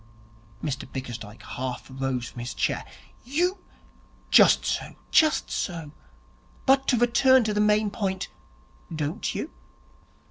Mr 0.63 0.91
Bickersdyke 0.91 1.43
half 1.43 1.85
rose 1.87 2.27
from 2.27 2.39
his 2.39 2.55
chair. 2.55 2.83
'You' 3.23 3.59
'Just 4.31 4.65
so, 4.65 4.95
just 5.11 5.51
so, 5.51 5.91
but 6.65 6.87
to 6.87 6.97
return 6.97 7.43
to 7.43 7.53
the 7.53 7.61
main 7.61 7.91
point 7.91 8.27
don't 8.91 9.35
you? 9.35 9.51